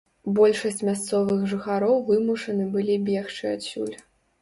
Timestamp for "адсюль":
3.57-3.97